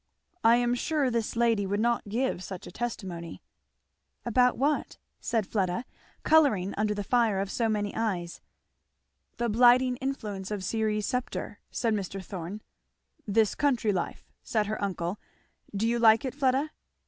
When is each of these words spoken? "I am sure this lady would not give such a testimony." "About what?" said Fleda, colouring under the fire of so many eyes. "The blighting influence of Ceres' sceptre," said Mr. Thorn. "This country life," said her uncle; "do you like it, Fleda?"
"I 0.43 0.55
am 0.55 0.73
sure 0.73 1.11
this 1.11 1.35
lady 1.35 1.67
would 1.67 1.79
not 1.79 2.09
give 2.09 2.43
such 2.43 2.65
a 2.65 2.71
testimony." 2.71 3.43
"About 4.25 4.57
what?" 4.57 4.97
said 5.19 5.45
Fleda, 5.45 5.85
colouring 6.23 6.73
under 6.75 6.95
the 6.95 7.03
fire 7.03 7.39
of 7.39 7.51
so 7.51 7.69
many 7.69 7.95
eyes. 7.95 8.41
"The 9.37 9.47
blighting 9.47 9.97
influence 9.97 10.49
of 10.49 10.63
Ceres' 10.63 11.05
sceptre," 11.05 11.59
said 11.69 11.93
Mr. 11.93 12.19
Thorn. 12.19 12.63
"This 13.27 13.53
country 13.53 13.93
life," 13.93 14.25
said 14.41 14.65
her 14.65 14.83
uncle; 14.83 15.19
"do 15.75 15.87
you 15.87 15.99
like 15.99 16.25
it, 16.25 16.33
Fleda?" 16.33 16.71